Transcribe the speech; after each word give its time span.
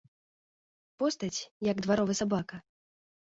Постаць, 1.03 1.39
як 1.69 1.77
дваровы 1.87 2.17
сабака. 2.23 2.61